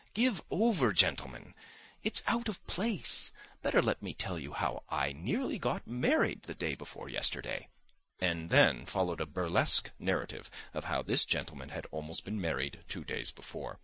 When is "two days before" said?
12.89-13.77